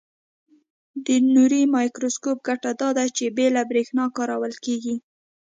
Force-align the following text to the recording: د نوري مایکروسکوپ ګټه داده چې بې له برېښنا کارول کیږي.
د 1.05 1.07
نوري 1.33 1.61
مایکروسکوپ 1.75 2.37
ګټه 2.47 2.71
داده 2.81 3.05
چې 3.17 3.25
بې 3.35 3.47
له 3.55 3.61
برېښنا 3.69 4.05
کارول 4.17 4.53
کیږي. 4.65 4.95